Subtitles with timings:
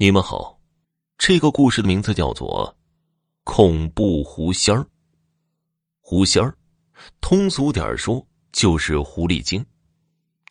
[0.00, 0.60] 你们好，
[1.18, 2.72] 这个故事的名字叫做
[3.42, 4.78] 《恐怖狐仙儿》。
[5.98, 6.56] 狐仙儿，
[7.20, 9.66] 通俗点说就是狐狸精。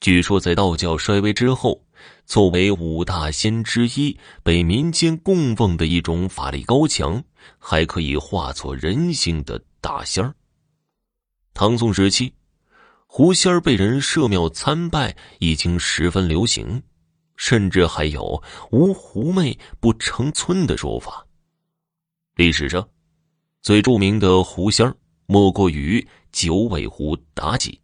[0.01, 1.81] 据说在道教衰微之后，
[2.25, 7.23] 作为五大仙之一，被民间供奉的一种法力高强，
[7.57, 10.35] 还可以化作人形的大仙儿。
[11.53, 12.33] 唐宋时期，
[13.05, 16.83] 狐仙儿被人设庙参拜，已经十分流行。
[17.37, 21.25] 甚至还有“无狐媚不成村”的说法。
[22.35, 22.85] 历史上，
[23.61, 24.93] 最著名的狐仙
[25.25, 27.79] 莫过于九尾狐妲己。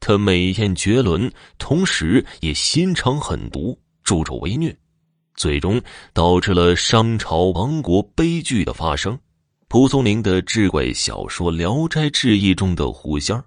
[0.00, 4.76] 她美艳绝伦，同时也心肠狠毒，助纣为虐，
[5.34, 5.80] 最终
[6.12, 9.18] 导致了商朝亡国悲剧的发生。
[9.66, 13.42] 蒲松龄的志怪小说《聊斋志异》中的狐仙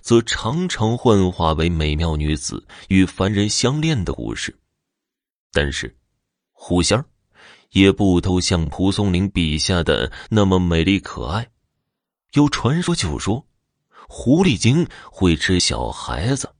[0.00, 4.56] 则常常幻化为美妙女子与凡人相恋的故事。
[5.52, 5.94] 但是，
[6.52, 7.04] 狐仙儿
[7.72, 11.46] 也不都像蒲松龄笔下的那么美丽可爱。
[12.32, 13.46] 有传说就说，
[14.08, 16.50] 狐狸精会吃小孩子。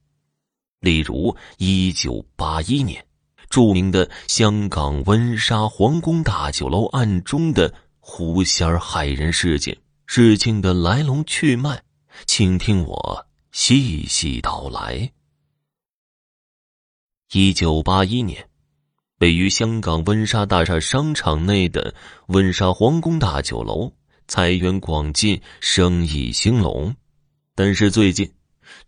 [0.79, 3.03] 例如，一九八一年
[3.49, 11.81] 著名的香港温莎皇宫大酒楼案中的狐仙儿害人事件，事情的来龙去脉，
[12.27, 15.11] 请听我细细道来。
[17.31, 18.47] 一九八一年。
[19.23, 21.95] 位于香港温莎大厦商场内的
[22.27, 23.89] 温莎皇宫大酒楼，
[24.27, 26.93] 财源广进，生意兴隆。
[27.55, 28.29] 但是最近，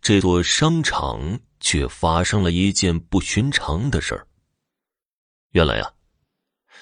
[0.02, 4.26] 这座商场却发生了一件不寻常的事儿。
[5.52, 5.90] 原来啊，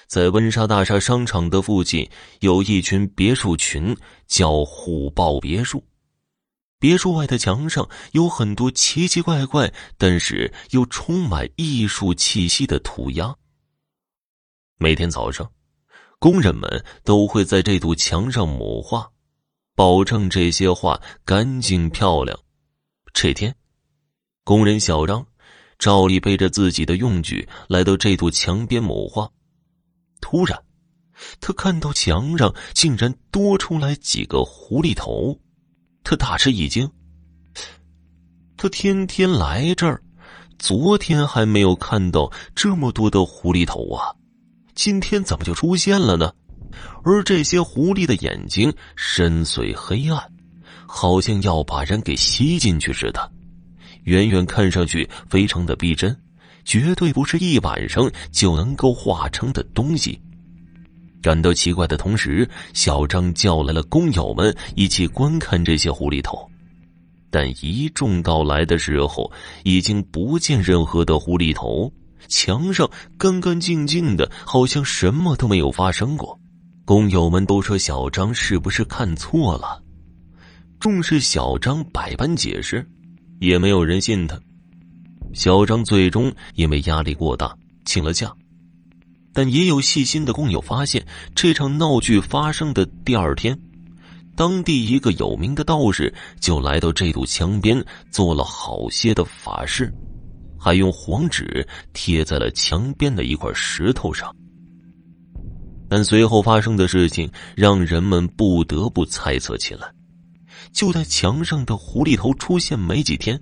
[0.05, 2.09] 在温莎大厦商场的附近，
[2.41, 3.95] 有一群别墅群，
[4.27, 5.81] 叫虎豹别墅。
[6.77, 13.33] 别墅外的墙上有很多奇奇怪怪，但是又充满艺术气息的涂鸦。
[14.77, 15.49] 每天早上，
[16.19, 19.09] 工人们都会在这堵墙上抹画，
[19.73, 22.37] 保证这些画干净漂亮。
[23.13, 23.55] 这天，
[24.43, 25.25] 工人小张
[25.79, 29.31] 照例背着自己的用具来到这堵墙边抹画。
[30.19, 30.61] 突然，
[31.39, 35.39] 他看到墙上竟然多出来几个狐狸头，
[36.03, 36.91] 他大吃一惊。
[38.57, 40.03] 他天天来这儿，
[40.59, 44.13] 昨天还没有看到这么多的狐狸头啊！
[44.75, 46.31] 今天怎么就出现了呢？
[47.03, 50.21] 而这些狐狸的眼睛深邃黑暗，
[50.85, 53.31] 好像要把人给吸进去似的，
[54.03, 56.15] 远远看上去非常的逼真，
[56.65, 60.19] 绝对不是一晚上就能够化成的东西。
[61.21, 66.47] 感到奇怪的同时，小张叫来了工友们一起观看这些狐狸头，
[67.31, 69.31] 但一众到来的时候，
[69.63, 71.91] 已经不见任何的狐狸头。
[72.27, 76.39] 墙上干干净净的，好像什么都没有发生过。
[76.83, 79.81] 工友们都说小张是不是看错了？
[80.79, 82.87] 重视小张百般解释，
[83.39, 84.39] 也没有人信他。
[85.33, 87.55] 小张最终因为压力过大
[87.85, 88.31] 请了假。
[89.33, 93.59] 但也有细心的工友发现，这场闹剧发生的第二天，
[94.35, 99.93] 当地一个有名的道士就来到这堵墙边做了好些的法事。
[100.65, 104.35] 还用黄纸贴在了墙边的一块石头上，
[105.87, 109.87] 但随后发生的事情让人们不得不猜测起来。
[110.71, 113.39] 就在墙上的狐狸头出现没几天，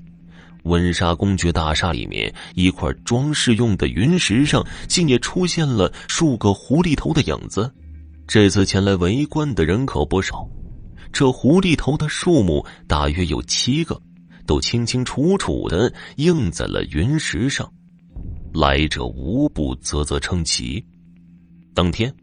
[0.63, 7.73] 温莎公爵大厦里面一块装饰用的云石上竟也出现了数个狐狸头的影子。
[8.28, 10.45] 这次前来围观的人可不少，
[11.13, 13.97] 这狐狸头的数目大约有七个。
[14.45, 17.71] 都清清楚楚的映在了云石上，
[18.53, 20.85] 来者无不啧啧称奇。
[21.73, 22.13] 当天，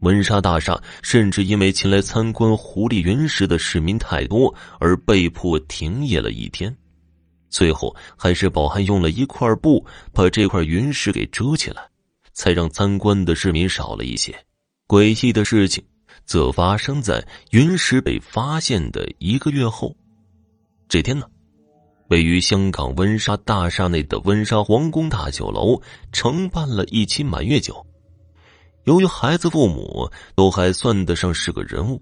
[0.00, 6.74] 温莎大厦甚至因为前来参观狐狸云石的市民太多，而被迫停业了一天。
[7.50, 11.82] 最后，还是保安用了一块布把这块云石给遮起来，
[12.32, 14.34] 才让参观的市民少了一些。
[14.88, 15.84] 诡异的事情
[16.24, 19.94] 则发生在云石被发现的一个月后。
[20.92, 21.24] 这天呢？
[22.08, 25.80] 位于香港温莎大厦内的温莎皇宫大酒楼
[26.12, 27.86] 承办了一期满月酒。
[28.84, 31.98] 由于孩子父母都还算得上是个人物，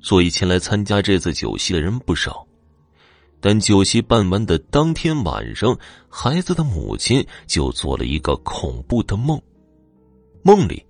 [0.00, 2.44] 所以前来参加这次酒席的人不少。
[3.40, 5.78] 但酒席办完的当天晚上，
[6.08, 9.40] 孩子的母亲就做了一个恐怖的梦。
[10.42, 10.84] 梦里，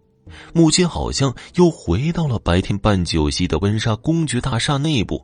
[0.55, 5.23] 母亲好像又回到了白天办酒席的温莎公爵大厦内部。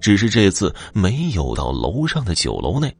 [0.00, 2.94] 只是这次没有到楼上的酒楼内，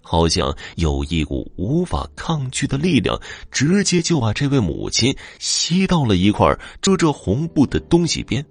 [0.00, 3.20] 好像有一股无法抗拒的力量，
[3.50, 8.44] 直接就把这位母亲吸到了一块遮着红布的东西边。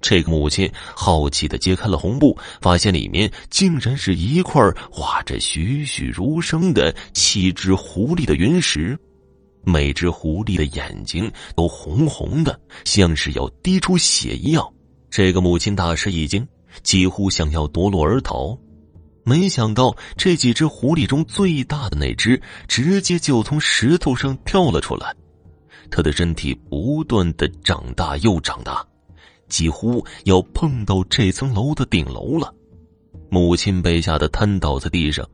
[0.00, 8.98] 这个母亲好奇的揭开了红布，发现里面竟然是一块画着栩栩如生的七只狐狸的云石，
[9.62, 14.66] 每只狐狸的眼睛都红红的，像是要滴出血一样。
[15.10, 16.48] 这个母亲大吃一惊，
[16.82, 18.56] 几乎想要夺路而逃。
[19.24, 25.14] 没想到这几只狐狸中最大的那只，直接就从石头上跳了出来，
[25.90, 28.84] 它的身体不断的长大又长大。
[29.48, 32.54] 几乎要碰到这层楼的顶楼了，
[33.28, 35.28] 母亲被吓得瘫倒在地上。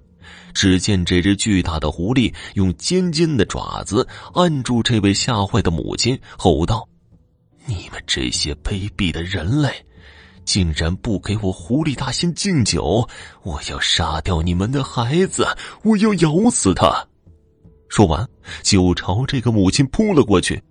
[0.52, 6.88] 只见这只巨大的狐狸用尖尖的爪子按住这位吓坏的母亲，吼道
[7.66, 9.70] ：“你们这些卑鄙的人类，
[10.46, 13.06] 竟然不给我狐狸大仙敬酒！
[13.42, 15.46] 我要杀掉你们的孩子，
[15.82, 17.06] 我要咬死他！”
[17.90, 18.26] 说完，
[18.62, 20.62] 就朝这个母亲扑了过去。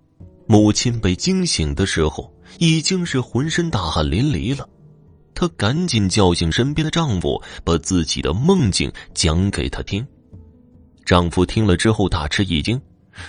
[0.48, 2.32] 母亲被惊醒的时候。
[2.58, 4.66] 已经是浑身大汗淋漓了，
[5.34, 10.06] 她赶紧叫醒身边的丈夫，把自己的梦境讲给他听。
[11.04, 12.80] 丈夫听了之后大吃一惊，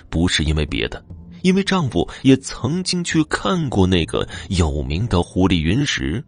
[0.09, 1.03] 不是因为别的，
[1.41, 6.23] 因为丈夫也曾经去看过那个有名的狐狸云石，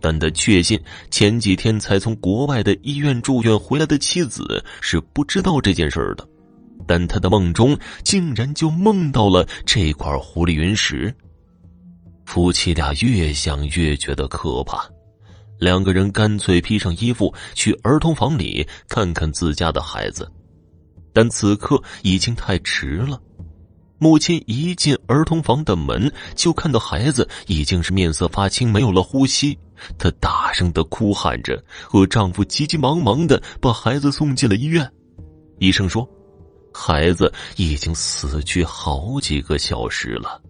[0.00, 0.80] 但他确信
[1.10, 6.26] 前几天才从国外的医院住院回来的妻子是不知道这件事的，
[6.86, 11.14] 但他的梦中竟然就梦到了这块狐狸云石。
[12.24, 14.88] 夫妻俩越想越觉得可怕，
[15.58, 20.30] 两个人干脆披上衣服去儿童房里看看自家的孩子，
[21.12, 23.20] 但此刻已经太迟了。
[23.98, 29.58] 母亲一进儿童房的门，就看到孩子已经是面色发青，没有了呼吸。
[29.98, 34.90] 她大声的哭喊着，和丈夫急急忙忙的把孩子送进了医院。
[35.58, 36.08] 医生说，
[36.72, 40.40] 孩子已经死去好几个小时了。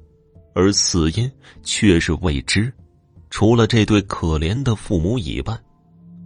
[0.54, 1.30] 而死因
[1.62, 2.72] 却是未知，
[3.30, 5.56] 除了这对可怜的父母以外，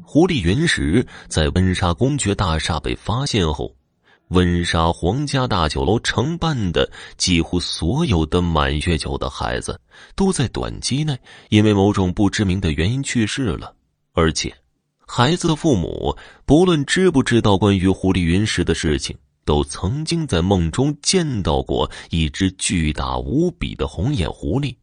[0.02, 3.70] 狐狸原石在温莎公爵大厦被发现后，
[4.34, 9.80] 温莎皇家大酒楼承办的几乎所有的满月酒的孩子，
[10.14, 13.74] 都在短期内因为某种不知名的原因去世了，
[14.12, 14.54] 而且，
[15.06, 16.14] 孩子的父母
[16.44, 19.16] 不论知不知道关于狐狸云石的事情。
[19.46, 24.74] 都曾经在梦中见到过一只巨大无比的红眼狐狸，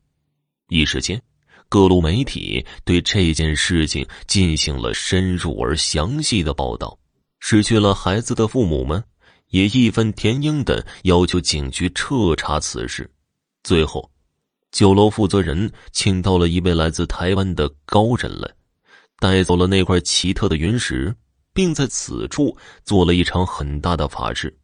[0.69, 1.19] 一时间，
[1.67, 6.95] 各路媒体对这件事情进行了深入而详细的报道。
[7.39, 9.03] 失去了孩子的父母们
[9.51, 13.09] 也义愤填膺的要求警局彻查此事。
[13.63, 14.11] 最后，
[14.71, 18.51] 酒楼负责人请到了一位来自台湾的高人来，
[19.19, 21.15] 带走了那块奇特的云石。
[21.53, 22.55] 并在此处
[22.85, 24.57] 做了一场很大的法事。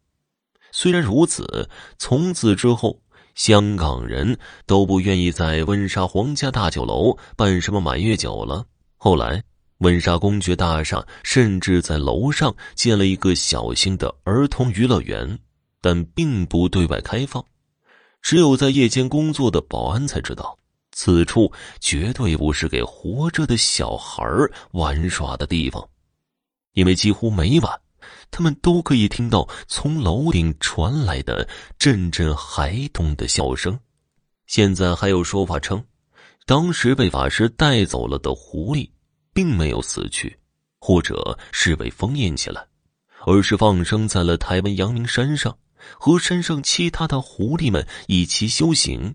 [0.71, 3.01] 虽然如此，从此之后，
[3.35, 8.65] 香港人都不愿意在温莎皇家大酒楼办什么满月酒了。
[8.95, 9.43] 后来，
[9.79, 15.37] 温莎公爵大厦甚至在楼上建了一个小型的儿童娱乐园，
[15.81, 17.43] 但并不对外开放，
[18.21, 20.57] 只有在夜间工作的保安才知道。
[20.91, 24.25] 此处绝对不是给活着的小孩
[24.71, 25.87] 玩耍的地方。
[26.73, 27.79] 因为几乎每晚，
[28.31, 31.47] 他们都可以听到从楼顶传来的
[31.77, 33.79] 阵阵孩童的笑声。
[34.47, 35.83] 现在还有说法称，
[36.47, 38.89] 当时被法师带走了的狐狸，
[39.37, 40.35] 并没有死去，
[40.79, 42.65] 或者是被封印起来，
[43.23, 45.55] 而是放生在了台湾阳明山上，
[45.99, 49.13] 和山上其他的狐狸们一起修行。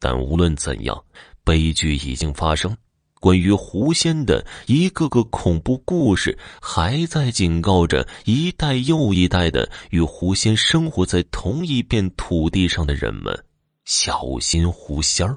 [0.00, 1.04] 但无论怎样，
[1.44, 2.74] 悲剧已经发生。
[3.20, 13.44] 关于狐仙的一个个恐怖故事，还在警告着一代又一代的与狐仙生活在同一片土地上的人们，
[13.84, 15.36] 小心狐仙儿。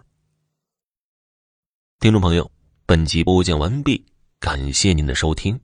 [2.00, 2.50] 听众朋友，
[2.88, 4.06] 本集播讲完毕，
[4.40, 5.60] 感谢您的收听。